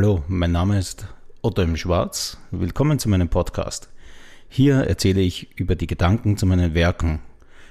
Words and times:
Hallo, 0.00 0.22
mein 0.28 0.52
Name 0.52 0.78
ist 0.78 1.08
Otto 1.42 1.60
im 1.60 1.76
Schwarz. 1.76 2.38
Willkommen 2.52 3.00
zu 3.00 3.08
meinem 3.08 3.28
Podcast. 3.28 3.88
Hier 4.48 4.76
erzähle 4.76 5.20
ich 5.22 5.58
über 5.58 5.74
die 5.74 5.88
Gedanken 5.88 6.36
zu 6.36 6.46
meinen 6.46 6.72
Werken, 6.72 7.18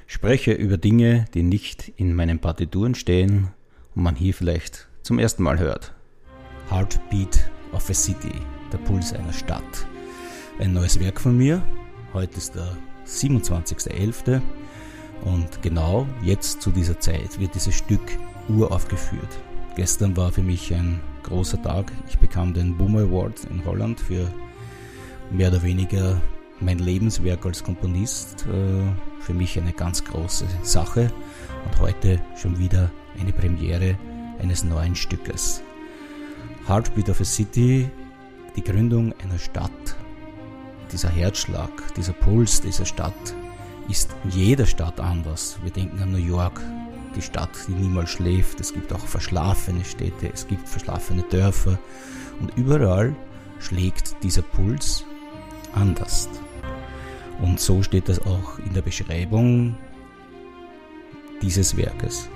spreche 0.08 0.52
über 0.52 0.76
Dinge, 0.76 1.24
die 1.34 1.42
nicht 1.42 1.94
in 1.96 2.14
meinen 2.14 2.40
Partituren 2.40 2.96
stehen 2.96 3.54
und 3.96 4.04
man 4.04 4.18
hier 4.18 4.34
vielleicht 4.34 4.90
zum 5.04 5.20
ersten 5.20 5.42
Mal 5.42 5.58
hört. 5.58 5.94
Heartbeat 6.70 7.50
of 7.72 7.90
a 7.90 7.94
City, 7.94 8.34
der 8.74 8.80
Puls 8.80 9.14
einer 9.14 9.32
Stadt. 9.32 9.88
Ein 10.60 10.74
neues 10.74 11.00
Werk 11.00 11.22
von 11.22 11.38
mir. 11.38 11.64
Heute 12.12 12.36
ist 12.36 12.56
der 12.56 12.76
27.11. 13.06 14.42
und 15.24 15.62
genau 15.62 16.06
jetzt 16.24 16.62
zu 16.62 16.72
dieser 16.72 17.00
Zeit 17.00 17.40
wird 17.40 17.56
dieses 17.56 17.76
Stück 17.76 18.04
uraufgeführt. 18.50 19.40
Gestern 19.78 20.18
war 20.18 20.34
für 20.34 20.44
mich 20.44 20.74
ein 20.74 21.00
großer 21.28 21.62
Tag. 21.62 21.92
Ich 22.08 22.18
bekam 22.18 22.54
den 22.54 22.78
Boomer 22.78 23.02
Award 23.02 23.46
in 23.52 23.64
Holland 23.66 24.00
für 24.00 24.32
mehr 25.30 25.50
oder 25.50 25.62
weniger 25.62 26.20
mein 26.60 26.80
Lebenswerk 26.80 27.46
als 27.46 27.64
Komponist. 27.64 28.46
Äh, 28.48 29.22
für 29.22 29.34
mich 29.34 29.60
eine 29.60 29.74
ganz 29.74 30.04
große 30.04 30.46
Sache 30.64 31.12
und 31.66 31.80
heute 31.82 32.20
schon 32.38 32.58
wieder 32.58 32.90
eine 33.20 33.34
Premiere 33.34 33.98
eines 34.40 34.64
neuen 34.64 34.96
Stückes. 34.96 35.62
Heartbeat 36.68 37.10
of 37.10 37.20
a 37.20 37.26
City, 37.26 37.90
die 38.56 38.64
Gründung 38.64 39.14
einer 39.24 39.40
Stadt. 39.40 39.72
Dieser 40.92 41.10
Herzschlag, 41.10 41.70
dieser 41.96 42.14
Puls 42.14 42.62
dieser 42.62 42.86
Stadt 42.86 43.36
ist 43.90 44.16
in 44.24 44.32
jeder 44.32 44.66
Stadt 44.66 45.00
anders. 45.00 45.60
Wir 45.64 45.72
denken 45.72 46.02
an 46.02 46.12
New 46.12 46.18
York, 46.18 46.62
die 47.16 47.22
Stadt, 47.22 47.50
die 47.68 47.74
niemals 47.74 48.10
schläft. 48.10 48.60
Es 48.60 48.74
gibt 48.74 48.94
auch 48.94 49.06
verschlafene 49.06 49.84
Städte, 49.86 50.30
es 50.34 50.48
gibt 50.48 50.68
verschlafene 50.68 51.24
Dörfer 51.24 51.80
und 52.40 52.56
überall 52.58 53.16
schlägt 53.60 54.16
dieser 54.24 54.42
Puls 54.42 55.04
anders. 55.74 56.30
Und 57.42 57.60
so 57.60 57.84
steht 57.84 58.10
das 58.10 58.20
auch 58.20 58.60
in 58.60 58.74
der 58.74 58.82
Beschreibung 58.82 59.76
dieses 61.42 61.78
Werkes. 61.78 62.30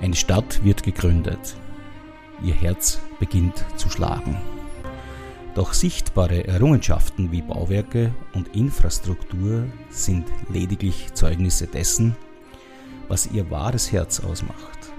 Eine 0.00 0.16
Stadt 0.16 0.64
wird 0.64 0.82
gegründet. 0.82 1.56
Ihr 2.42 2.54
Herz 2.54 3.00
beginnt 3.18 3.64
zu 3.76 3.90
schlagen. 3.90 4.36
Doch 5.54 5.72
sichtbare 5.72 6.46
Errungenschaften 6.46 7.32
wie 7.32 7.42
Bauwerke 7.42 8.14
und 8.32 8.54
Infrastruktur 8.54 9.64
sind 9.90 10.24
lediglich 10.48 11.12
Zeugnisse 11.14 11.66
dessen, 11.66 12.14
was 13.08 13.26
ihr 13.26 13.50
wahres 13.50 13.90
Herz 13.90 14.20
ausmacht. 14.20 14.92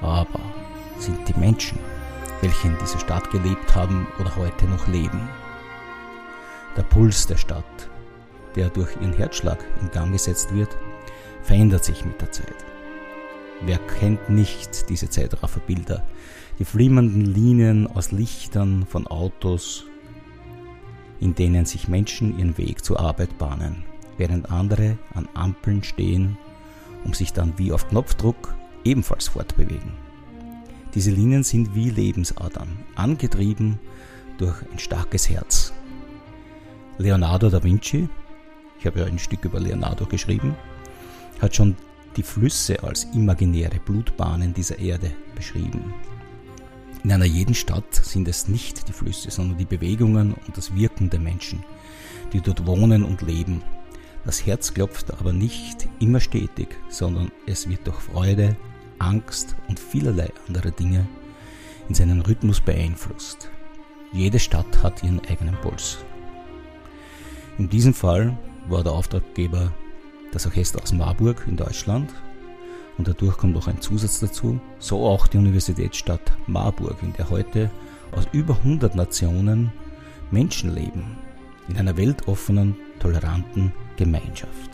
Aber 0.00 0.40
sind 0.98 1.28
die 1.28 1.38
Menschen, 1.38 1.78
welche 2.40 2.68
in 2.68 2.76
dieser 2.78 2.98
Stadt 2.98 3.30
gelebt 3.30 3.74
haben 3.74 4.06
oder 4.20 4.34
heute 4.36 4.66
noch 4.66 4.86
leben. 4.88 5.28
Der 6.76 6.82
Puls 6.82 7.26
der 7.26 7.36
Stadt, 7.36 7.88
der 8.56 8.68
durch 8.68 8.94
ihren 9.00 9.12
Herzschlag 9.14 9.64
in 9.80 9.90
Gang 9.90 10.12
gesetzt 10.12 10.54
wird, 10.54 10.76
verändert 11.42 11.84
sich 11.84 12.04
mit 12.04 12.20
der 12.20 12.32
Zeit. 12.32 12.64
Wer 13.64 13.78
kennt 13.78 14.28
nicht 14.28 14.90
diese 14.90 15.08
Zeitrafferbilder, 15.08 16.04
die 16.58 16.64
flimmernden 16.64 17.24
Linien 17.24 17.86
aus 17.86 18.12
Lichtern 18.12 18.84
von 18.86 19.06
Autos, 19.06 19.86
in 21.20 21.34
denen 21.34 21.64
sich 21.64 21.88
Menschen 21.88 22.38
ihren 22.38 22.58
Weg 22.58 22.84
zur 22.84 23.00
Arbeit 23.00 23.38
bahnen, 23.38 23.84
während 24.18 24.50
andere 24.50 24.98
an 25.14 25.28
Ampeln 25.34 25.82
stehen 25.82 26.36
um 27.04 27.14
sich 27.14 27.32
dann 27.32 27.58
wie 27.58 27.72
auf 27.72 27.88
Knopfdruck 27.88 28.54
ebenfalls 28.84 29.28
fortbewegen. 29.28 29.92
Diese 30.94 31.10
Linien 31.10 31.42
sind 31.42 31.74
wie 31.74 31.90
Lebensadern, 31.90 32.68
angetrieben 32.94 33.78
durch 34.38 34.62
ein 34.70 34.78
starkes 34.78 35.28
Herz. 35.28 35.72
Leonardo 36.98 37.50
da 37.50 37.62
Vinci, 37.62 38.08
ich 38.78 38.86
habe 38.86 39.00
ja 39.00 39.06
ein 39.06 39.18
Stück 39.18 39.44
über 39.44 39.58
Leonardo 39.58 40.06
geschrieben, 40.06 40.54
hat 41.40 41.56
schon 41.56 41.76
die 42.16 42.22
Flüsse 42.22 42.82
als 42.82 43.04
imaginäre 43.12 43.80
Blutbahnen 43.84 44.54
dieser 44.54 44.78
Erde 44.78 45.10
beschrieben. 45.34 45.92
In 47.02 47.12
einer 47.12 47.24
jeden 47.24 47.54
Stadt 47.54 47.94
sind 47.94 48.28
es 48.28 48.48
nicht 48.48 48.88
die 48.88 48.92
Flüsse, 48.92 49.30
sondern 49.30 49.58
die 49.58 49.64
Bewegungen 49.64 50.34
und 50.46 50.56
das 50.56 50.74
Wirken 50.74 51.10
der 51.10 51.20
Menschen, 51.20 51.62
die 52.32 52.40
dort 52.40 52.66
wohnen 52.66 53.04
und 53.04 53.20
leben, 53.20 53.62
das 54.24 54.46
Herz 54.46 54.72
klopft 54.72 55.12
aber 55.12 55.32
nicht 55.32 55.88
immer 56.00 56.20
stetig, 56.20 56.68
sondern 56.88 57.30
es 57.46 57.68
wird 57.68 57.86
durch 57.86 58.00
Freude, 58.00 58.56
Angst 58.98 59.56
und 59.68 59.78
vielerlei 59.78 60.30
andere 60.48 60.72
Dinge 60.72 61.06
in 61.88 61.94
seinen 61.94 62.20
Rhythmus 62.20 62.60
beeinflusst. 62.60 63.50
Jede 64.12 64.38
Stadt 64.38 64.82
hat 64.82 65.02
ihren 65.02 65.20
eigenen 65.26 65.56
Puls. 65.56 65.98
In 67.58 67.68
diesem 67.68 67.94
Fall 67.94 68.36
war 68.68 68.82
der 68.82 68.92
Auftraggeber 68.92 69.72
das 70.32 70.46
Orchester 70.46 70.82
aus 70.82 70.92
Marburg 70.92 71.44
in 71.46 71.56
Deutschland 71.56 72.10
und 72.96 73.08
dadurch 73.08 73.36
kommt 73.36 73.54
noch 73.54 73.68
ein 73.68 73.80
Zusatz 73.80 74.20
dazu, 74.20 74.60
so 74.78 75.04
auch 75.06 75.26
die 75.26 75.38
Universitätsstadt 75.38 76.36
Marburg, 76.46 76.96
in 77.02 77.12
der 77.12 77.30
heute 77.30 77.70
aus 78.12 78.26
über 78.32 78.56
100 78.56 78.94
Nationen 78.94 79.72
Menschen 80.30 80.74
leben, 80.74 81.18
in 81.68 81.76
einer 81.76 81.96
weltoffenen, 81.96 82.76
toleranten 83.04 83.72
Gemeinschaft. 83.96 84.70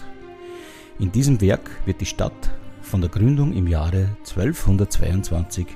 In 1.00 1.10
diesem 1.10 1.40
Werk 1.40 1.68
wird 1.84 2.00
die 2.00 2.06
Stadt 2.06 2.50
von 2.80 3.00
der 3.00 3.10
Gründung 3.10 3.52
im 3.52 3.66
Jahre 3.66 4.08
1222 4.20 5.66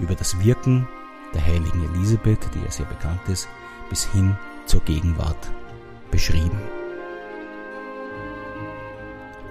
über 0.00 0.14
das 0.14 0.38
Wirken 0.44 0.86
der 1.32 1.44
heiligen 1.44 1.94
Elisabeth, 1.94 2.50
die 2.54 2.62
ja 2.62 2.70
sehr 2.70 2.86
bekannt 2.86 3.20
ist, 3.28 3.48
bis 3.88 4.10
hin 4.12 4.36
zur 4.66 4.80
Gegenwart 4.82 5.50
beschrieben. 6.10 6.60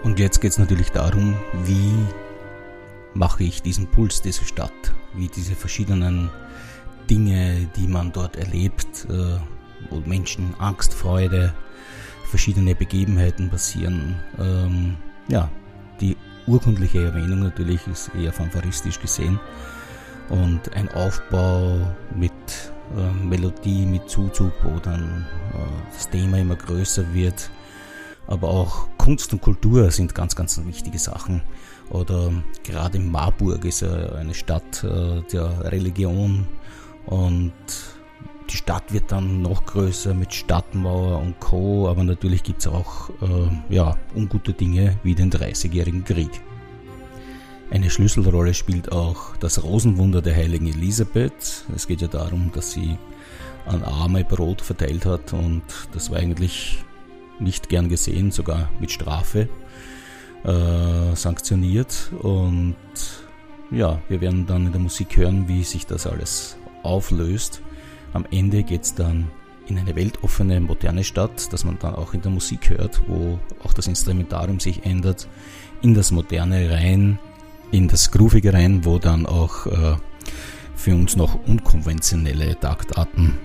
Und 0.03 0.19
jetzt 0.19 0.39
geht 0.39 0.51
es 0.51 0.59
natürlich 0.59 0.91
darum, 0.91 1.35
wie 1.63 1.93
mache 3.15 3.43
ich 3.43 3.63
diesen 3.63 3.87
Puls 3.87 4.21
dieser 4.21 4.43
Stadt, 4.43 4.93
wie 5.15 5.29
diese 5.29 5.55
verschiedenen 5.55 6.29
Dinge, 7.09 7.67
die 7.75 7.87
man 7.87 8.11
dort 8.11 8.35
erlebt, 8.35 9.07
äh, 9.09 9.39
wo 9.89 9.99
Menschen 10.05 10.53
Angst, 10.59 10.93
Freude, 10.93 11.55
verschiedene 12.27 12.75
Begebenheiten 12.75 13.49
passieren. 13.49 14.15
Ähm, 14.39 14.95
ja, 15.27 15.49
die 15.99 16.15
urkundliche 16.47 17.03
Erwähnung 17.03 17.39
natürlich 17.39 17.85
ist 17.87 18.11
eher 18.15 18.33
fanfaristisch 18.33 18.99
gesehen 18.99 19.39
und 20.29 20.73
ein 20.75 20.89
Aufbau 20.89 21.79
mit 22.15 22.31
äh, 22.97 23.25
Melodie, 23.25 23.85
mit 23.85 24.09
Zuzug, 24.09 24.51
wo 24.63 24.79
dann 24.79 25.25
äh, 25.53 25.93
das 25.93 26.09
Thema 26.09 26.37
immer 26.39 26.55
größer 26.55 27.13
wird. 27.13 27.49
Aber 28.27 28.49
auch 28.49 28.87
Kunst 28.97 29.31
und 29.33 29.41
Kultur 29.41 29.91
sind 29.91 30.15
ganz, 30.15 30.35
ganz 30.35 30.59
wichtige 30.65 30.97
Sachen. 30.97 31.41
Oder 31.91 32.31
gerade 32.63 32.99
Marburg 32.99 33.63
ist 33.65 33.81
ja 33.81 34.13
eine 34.13 34.33
Stadt 34.33 34.83
äh, 34.83 35.21
der 35.31 35.71
Religion 35.71 36.47
und 37.05 37.53
die 38.49 38.57
Stadt 38.57 38.93
wird 38.93 39.11
dann 39.11 39.41
noch 39.41 39.65
größer 39.65 40.13
mit 40.13 40.33
Stadtmauer 40.33 41.19
und 41.21 41.39
Co. 41.39 41.87
Aber 41.89 42.03
natürlich 42.03 42.43
gibt 42.43 42.61
es 42.61 42.67
auch 42.67 43.09
äh, 43.21 43.73
ja, 43.73 43.97
ungute 44.15 44.53
Dinge 44.53 44.97
wie 45.03 45.15
den 45.15 45.29
Dreißigjährigen 45.29 46.03
Krieg. 46.03 46.29
Eine 47.71 47.89
Schlüsselrolle 47.89 48.53
spielt 48.53 48.91
auch 48.91 49.35
das 49.37 49.63
Rosenwunder 49.63 50.21
der 50.21 50.35
heiligen 50.35 50.67
Elisabeth. 50.67 51.65
Es 51.75 51.87
geht 51.87 52.01
ja 52.01 52.07
darum, 52.07 52.51
dass 52.53 52.71
sie 52.71 52.97
an 53.65 53.83
Arme 53.83 54.23
Brot 54.23 54.61
verteilt 54.61 55.05
hat 55.05 55.33
und 55.33 55.63
das 55.91 56.11
war 56.11 56.19
eigentlich 56.19 56.83
nicht 57.39 57.67
gern 57.69 57.89
gesehen, 57.89 58.31
sogar 58.31 58.69
mit 58.79 58.91
Strafe 58.91 59.49
äh, 60.43 61.15
sanktioniert. 61.15 62.11
Und 62.21 62.75
ja, 63.71 63.99
wir 64.07 64.21
werden 64.21 64.45
dann 64.45 64.67
in 64.67 64.71
der 64.71 64.81
Musik 64.81 65.17
hören, 65.17 65.47
wie 65.47 65.63
sich 65.63 65.87
das 65.87 66.05
alles 66.05 66.57
auflöst. 66.83 67.61
Am 68.15 68.25
Ende 68.31 68.63
geht 68.63 68.83
es 68.83 68.95
dann 68.95 69.27
in 69.67 69.77
eine 69.77 69.93
weltoffene, 69.93 70.61
moderne 70.61 71.03
Stadt, 71.03 71.51
dass 71.51 71.65
man 71.65 71.77
dann 71.79 71.95
auch 71.95 72.13
in 72.13 72.21
der 72.21 72.31
Musik 72.31 72.69
hört, 72.69 73.01
wo 73.07 73.39
auch 73.61 73.73
das 73.73 73.87
Instrumentarium 73.87 74.61
sich 74.61 74.85
ändert, 74.85 75.27
in 75.81 75.93
das 75.93 76.11
Moderne 76.11 76.71
rein, 76.71 77.19
in 77.71 77.89
das 77.89 78.11
Groovige 78.11 78.53
rein, 78.53 78.85
wo 78.85 78.99
dann 78.99 79.25
auch 79.25 79.65
äh, 79.65 79.97
für 80.77 80.95
uns 80.95 81.17
noch 81.17 81.45
unkonventionelle 81.45 82.57
Taktarten 82.57 83.37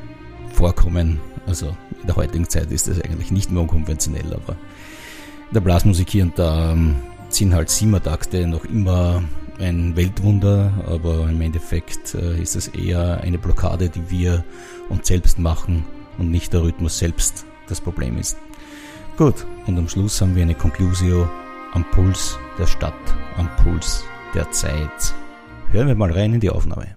vorkommen. 0.53 1.19
Also 1.49 1.77
in 2.01 2.07
der 2.07 2.15
heutigen 2.15 2.49
Zeit 2.49 2.71
ist 2.71 2.87
das 2.87 3.01
eigentlich 3.01 3.33
nicht 3.33 3.51
mehr 3.51 3.63
unkonventionell, 3.63 4.33
aber 4.33 4.53
in 5.49 5.55
der 5.55 5.63
Blasmusik 5.63 6.11
hier 6.11 6.23
und 6.23 6.39
da 6.39 6.75
ähm, 6.75 6.95
sind 7.29 7.55
halt 7.55 7.71
Siemertakte 7.71 8.47
noch 8.47 8.65
immer 8.67 9.25
ein 9.61 9.95
Weltwunder, 9.95 10.73
aber 10.87 11.29
im 11.29 11.41
Endeffekt 11.41 12.15
äh, 12.15 12.41
ist 12.41 12.57
es 12.57 12.69
eher 12.69 13.21
eine 13.21 13.39
Blockade, 13.39 13.89
die 13.89 14.11
wir 14.11 14.45
uns 14.89 15.07
selbst 15.07 15.39
machen 15.39 15.85
und 16.19 16.31
nicht 16.31 16.53
der 16.53 16.63
Rhythmus 16.63 16.99
selbst 16.99 17.45
das 17.69 17.81
Problem 17.81 18.19
ist. 18.19 18.37
Gut, 19.17 19.47
und 19.67 19.79
am 19.79 19.89
Schluss 19.89 20.21
haben 20.21 20.35
wir 20.35 20.43
eine 20.43 20.55
Conclusio 20.55 21.29
am 21.73 21.85
Puls 21.91 22.39
der 22.59 22.67
Stadt, 22.67 22.95
am 23.37 23.49
Puls 23.63 24.05
der 24.35 24.51
Zeit. 24.51 25.15
Hören 25.71 25.89
wir 25.89 25.95
mal 25.95 26.11
rein 26.11 26.35
in 26.35 26.41
die 26.41 26.51
Aufnahme. 26.51 26.97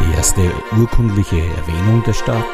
Die 0.00 0.16
erste 0.16 0.52
urkundliche 0.78 1.40
Erwähnung 1.40 2.02
der 2.06 2.12
Stadt 2.12 2.44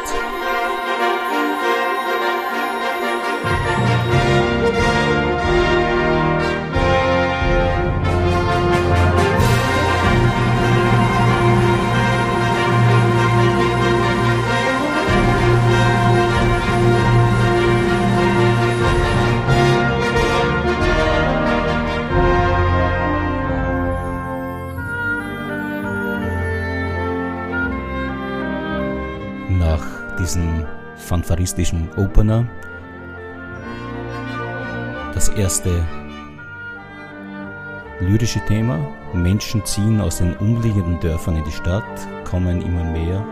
diesen 30.18 30.66
fanfaristischen 30.96 31.88
Opener. 31.96 32.46
Das 35.14 35.28
erste 35.30 35.84
lyrische 38.00 38.40
Thema. 38.46 38.78
Menschen 39.12 39.64
ziehen 39.64 40.00
aus 40.00 40.18
den 40.18 40.36
umliegenden 40.36 41.00
Dörfern 41.00 41.36
in 41.36 41.44
die 41.44 41.52
Stadt, 41.52 41.84
kommen 42.24 42.62
immer 42.62 42.84
mehr. 42.84 43.24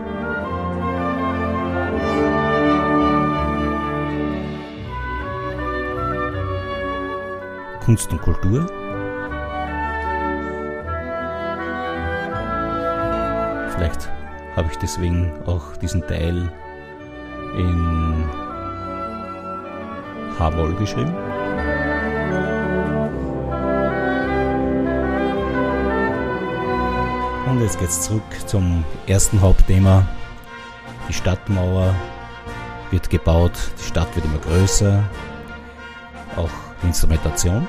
Kunst 7.85 8.11
und 8.11 8.21
Kultur. 8.21 8.67
Vielleicht 13.69 14.09
habe 14.57 14.67
ich 14.69 14.77
deswegen 14.79 15.31
auch 15.45 15.77
diesen 15.77 16.01
Teil 16.05 16.51
in 17.57 18.23
H-Moll 20.37 20.73
geschrieben. 20.75 21.13
Und 27.49 27.61
jetzt 27.61 27.79
geht's 27.79 28.01
zurück 28.03 28.21
zum 28.45 28.83
ersten 29.07 29.41
Hauptthema. 29.41 30.07
Die 31.09 31.13
Stadtmauer 31.13 31.93
wird 32.91 33.09
gebaut, 33.09 33.53
die 33.79 33.83
Stadt 33.83 34.15
wird 34.15 34.25
immer 34.25 34.39
größer, 34.39 35.03
auch 36.35 36.49
die 36.83 36.87
Instrumentation. 36.87 37.67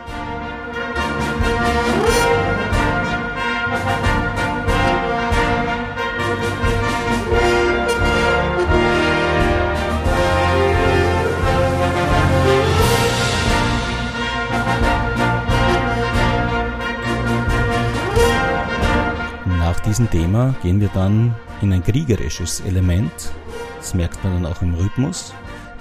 Diesem 19.98 20.10
Thema 20.10 20.54
gehen 20.62 20.80
wir 20.80 20.90
dann 20.94 21.34
in 21.60 21.72
ein 21.72 21.82
kriegerisches 21.82 22.60
Element. 22.60 23.32
Das 23.78 23.94
merkt 23.94 24.22
man 24.22 24.34
dann 24.34 24.46
auch 24.46 24.62
im 24.62 24.74
Rhythmus. 24.74 25.34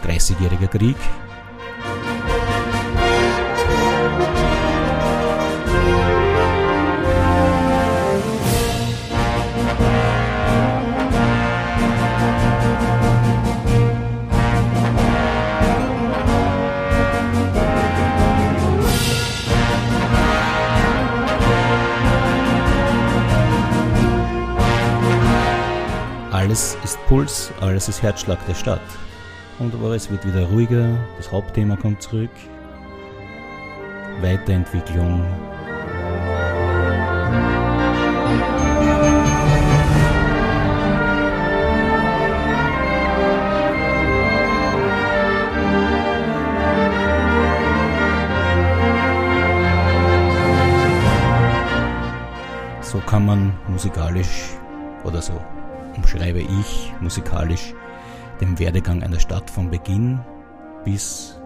30-jähriger 0.03 0.67
Krieg, 0.67 0.95
Alles 26.37 26.77
ist 26.83 27.03
Puls, 27.07 27.51
alles 27.61 27.89
ist 27.89 28.03
Herzschlag 28.03 28.37
der 28.45 28.53
Stadt. 28.53 28.79
Und 29.57 29.73
aber 29.73 29.95
es 29.95 30.11
wird 30.11 30.23
wieder 30.23 30.45
ruhiger, 30.45 30.95
das 31.17 31.31
Hauptthema 31.31 31.75
kommt 31.75 31.99
zurück. 31.99 32.29
Weiterentwicklung. 34.21 35.25
So 52.83 52.99
kann 52.99 53.25
man 53.25 53.53
musikalisch 53.67 54.51
oder 55.03 55.19
so 55.19 55.41
umschreibe 55.97 56.39
ich 56.39 56.94
musikalisch 57.01 57.73
den 58.39 58.57
Werdegang 58.59 59.03
einer 59.03 59.19
Stadt 59.19 59.49
von 59.49 59.69
Beginn 59.69 60.19
bis 60.85 61.39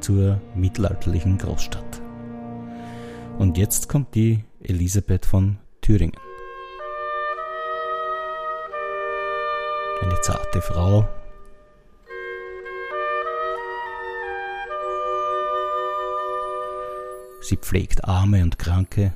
zur 0.00 0.40
mittelalterlichen 0.54 1.38
Großstadt. 1.38 2.02
Und 3.38 3.56
jetzt 3.56 3.88
kommt 3.88 4.14
die 4.14 4.44
Elisabeth 4.60 5.24
von 5.24 5.58
Thüringen. 5.80 6.16
Eine 10.02 10.20
zarte 10.20 10.60
Frau. 10.60 11.08
Sie 17.40 17.56
pflegt 17.56 18.04
Arme 18.04 18.42
und 18.42 18.58
Kranke. 18.58 19.14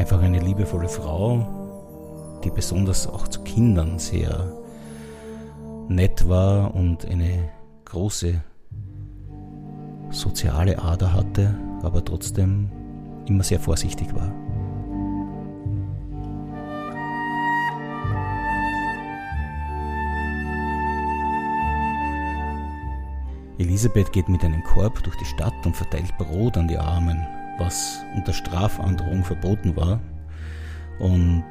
Einfach 0.00 0.22
eine 0.22 0.40
liebevolle 0.40 0.88
Frau, 0.88 2.40
die 2.42 2.48
besonders 2.50 3.06
auch 3.06 3.28
zu 3.28 3.42
Kindern 3.42 3.98
sehr 3.98 4.50
nett 5.88 6.26
war 6.26 6.74
und 6.74 7.04
eine 7.04 7.50
große 7.84 8.42
soziale 10.08 10.78
Ader 10.78 11.12
hatte, 11.12 11.54
aber 11.82 12.02
trotzdem 12.02 12.70
immer 13.26 13.44
sehr 13.44 13.60
vorsichtig 13.60 14.14
war. 14.14 14.32
Elisabeth 23.58 24.10
geht 24.12 24.30
mit 24.30 24.42
einem 24.42 24.64
Korb 24.64 25.02
durch 25.02 25.16
die 25.18 25.26
Stadt 25.26 25.66
und 25.66 25.76
verteilt 25.76 26.16
Brot 26.16 26.56
an 26.56 26.68
die 26.68 26.78
Armen 26.78 27.26
was 27.60 28.04
unter 28.16 28.32
Strafandrohung 28.32 29.22
verboten 29.22 29.76
war. 29.76 30.00
Und 30.98 31.44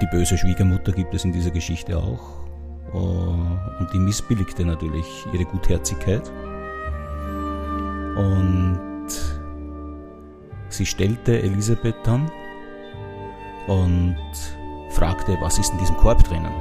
die 0.00 0.06
böse 0.06 0.38
Schwiegermutter 0.38 0.92
gibt 0.92 1.14
es 1.14 1.24
in 1.24 1.32
dieser 1.32 1.50
Geschichte 1.50 1.96
auch. 1.96 2.44
Äh, 2.92 2.96
und 2.96 3.88
die 3.92 3.98
missbilligte 3.98 4.64
natürlich 4.64 5.26
ihre 5.32 5.44
Gutherzigkeit. 5.44 6.30
Und 8.16 9.10
sie 10.68 10.86
stellte 10.86 11.42
Elisabeth 11.42 11.96
dann 12.04 12.30
und 13.66 14.16
fragte, 14.90 15.36
was 15.40 15.58
ist 15.58 15.72
in 15.72 15.78
diesem 15.78 15.96
Korb 15.96 16.22
drinnen? 16.22 16.52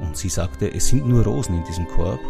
Und 0.00 0.16
sie 0.16 0.28
sagte, 0.28 0.72
es 0.72 0.88
sind 0.88 1.06
nur 1.06 1.24
Rosen 1.24 1.56
in 1.56 1.64
diesem 1.64 1.88
Korb 1.88 2.20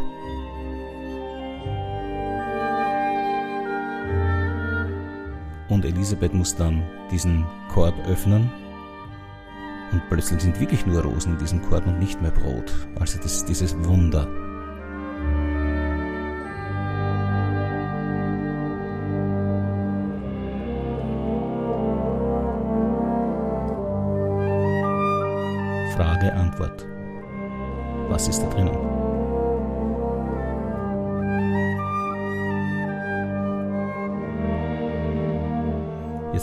und 5.84 5.90
Elisabeth 5.90 6.32
muss 6.32 6.56
dann 6.56 6.82
diesen 7.10 7.44
Korb 7.72 7.94
öffnen 8.08 8.50
und 9.92 10.02
plötzlich 10.08 10.40
sind 10.40 10.58
wirklich 10.58 10.86
nur 10.86 11.02
Rosen 11.02 11.34
in 11.34 11.38
diesem 11.38 11.62
Korb 11.62 11.86
und 11.86 11.98
nicht 11.98 12.20
mehr 12.22 12.30
Brot. 12.30 12.72
Also 12.98 13.18
das 13.18 13.36
ist 13.36 13.48
dieses 13.48 13.76
Wunder. 13.84 14.26
Frage, 25.94 26.32
Antwort. 26.34 26.86
Was 28.08 28.28
ist 28.28 28.42
da 28.42 28.48
drinnen? 28.48 28.93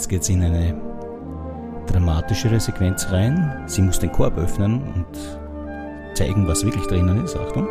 Jetzt 0.02 0.08
geht 0.08 0.22
es 0.22 0.28
in 0.30 0.42
eine 0.42 0.74
dramatischere 1.86 2.58
Sequenz 2.58 3.06
rein. 3.12 3.62
Sie 3.66 3.82
muss 3.82 4.00
den 4.00 4.10
Korb 4.10 4.36
öffnen 4.36 4.82
und 4.82 5.06
zeigen, 6.14 6.48
was 6.48 6.64
wirklich 6.64 6.88
drinnen 6.88 7.24
ist. 7.24 7.36
Achtung. 7.36 7.68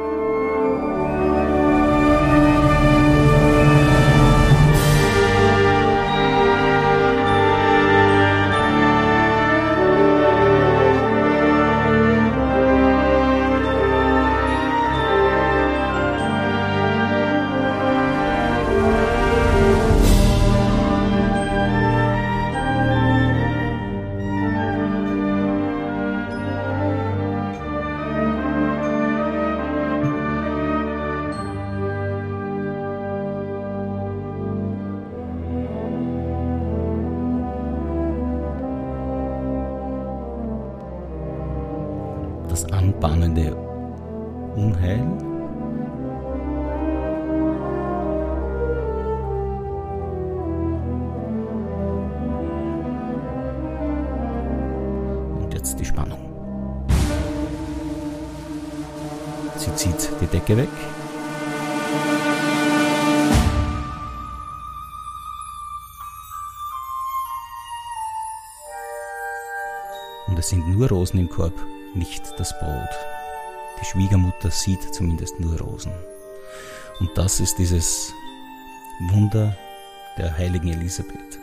Die 55.82 55.86
Spannung. 55.86 56.20
Sie 59.58 59.76
zieht 59.76 60.10
die 60.22 60.28
Decke 60.28 60.56
weg. 60.58 60.70
Und 70.28 70.40
es 70.40 70.50
sind 70.50 70.68
nur 70.70 70.88
Rosen 70.88 71.20
im 71.20 71.30
Korb, 71.30 71.54
nicht 71.94 72.24
das 72.38 72.58
Brot. 72.60 72.90
Die 73.82 73.86
Schwiegermutter 73.86 74.52
sieht 74.52 74.82
zumindest 74.94 75.40
nur 75.40 75.60
Rosen. 75.60 75.92
Und 77.00 77.10
das 77.16 77.40
ist 77.40 77.58
dieses 77.58 78.14
Wunder 79.10 79.58
der 80.18 80.38
heiligen 80.38 80.70
Elisabeth. 80.70 81.41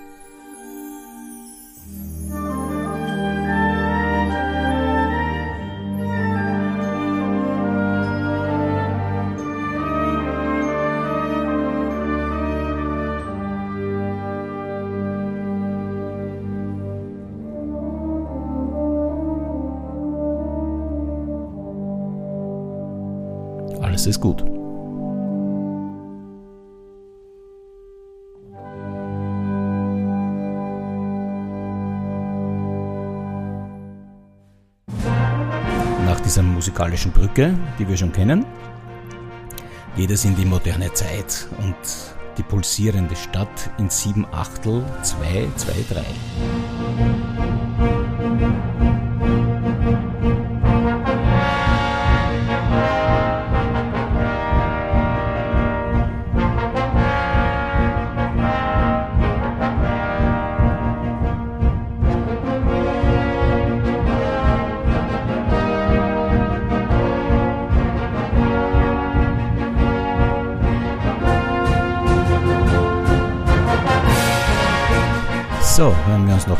Alles 23.80 24.06
ist 24.06 24.20
gut. 24.20 24.44
Nach 36.04 36.20
dieser 36.20 36.42
musikalischen 36.42 37.12
Brücke, 37.12 37.54
die 37.78 37.88
wir 37.88 37.96
schon 37.96 38.12
kennen, 38.12 38.44
geht 39.96 40.10
es 40.10 40.24
in 40.24 40.34
die 40.36 40.44
moderne 40.44 40.92
Zeit 40.92 41.48
und 41.58 41.76
die 42.38 42.42
pulsierende 42.42 43.16
Stadt 43.16 43.70
in 43.78 43.90
sieben 43.90 44.24
Achtel 44.32 44.84
2, 45.02 45.48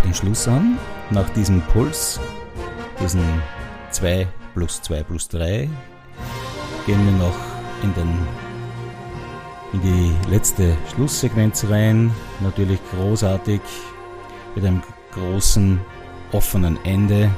den 0.09 0.15
Schluss 0.15 0.49
an. 0.49 0.79
Nach 1.11 1.29
diesem 1.31 1.61
Puls, 1.61 2.19
diesen 3.03 3.23
2 3.91 4.27
plus 4.55 4.81
2 4.83 5.03
plus 5.03 5.29
3, 5.29 5.69
gehen 6.87 7.05
wir 7.05 7.27
noch 7.27 7.37
in, 7.83 7.95
den, 7.95 8.19
in 9.75 9.83
die 9.83 10.31
letzte 10.31 10.77
Schlusssequenz 10.95 11.67
rein. 11.69 12.11
Natürlich 12.41 12.81
großartig 12.91 13.61
mit 14.55 14.65
einem 14.65 14.83
großen 15.13 15.79
offenen 16.33 16.79
Ende 16.85 17.31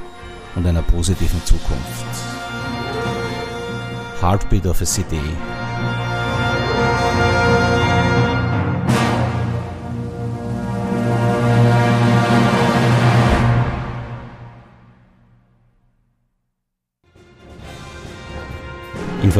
und 0.54 0.66
einer 0.66 0.82
positiven 0.82 1.44
Zukunft. 1.44 2.06
Heartbeat 4.20 4.66
of 4.66 4.80
a 4.80 4.86
City. 4.86 5.20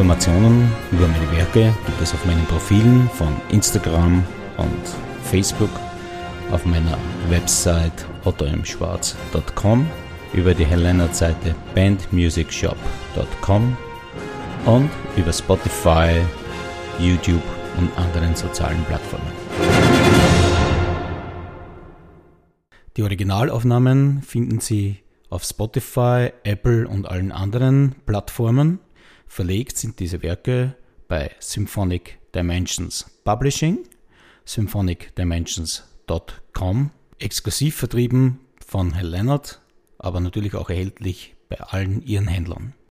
Informationen 0.01 0.67
über 0.91 1.07
meine 1.07 1.31
Werke 1.31 1.71
gibt 1.85 2.01
es 2.01 2.11
auf 2.11 2.25
meinen 2.25 2.43
Profilen 2.47 3.07
von 3.11 3.39
Instagram 3.49 4.23
und 4.57 4.81
Facebook, 5.25 5.69
auf 6.49 6.65
meiner 6.65 6.97
Website 7.29 8.07
ottoimschwarz.com, 8.25 9.85
über 10.33 10.55
die 10.55 10.65
Helena-Seite 10.65 11.53
bandmusicshop.com 11.75 13.77
und 14.65 14.89
über 15.17 15.31
Spotify, 15.31 16.19
YouTube 16.97 17.43
und 17.77 17.95
anderen 17.95 18.35
sozialen 18.35 18.83
Plattformen. 18.85 19.31
Die 22.97 23.03
Originalaufnahmen 23.03 24.23
finden 24.23 24.61
Sie 24.61 24.97
auf 25.29 25.43
Spotify, 25.43 26.31
Apple 26.43 26.87
und 26.87 27.07
allen 27.07 27.31
anderen 27.31 27.93
Plattformen. 28.07 28.79
Verlegt 29.31 29.77
sind 29.77 29.99
diese 30.01 30.21
Werke 30.23 30.75
bei 31.07 31.31
Symphonic 31.39 32.19
Dimensions 32.35 33.05
Publishing, 33.23 33.87
symphonicdimensions.com, 34.43 36.91
exklusiv 37.17 37.77
vertrieben 37.77 38.41
von 38.59 38.93
Herr 38.93 39.05
Leonard, 39.05 39.61
aber 39.99 40.19
natürlich 40.19 40.53
auch 40.53 40.69
erhältlich 40.69 41.33
bei 41.47 41.61
allen 41.61 42.05
ihren 42.05 42.27
Händlern. 42.27 42.73